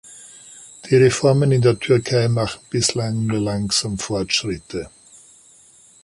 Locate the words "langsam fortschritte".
3.39-4.89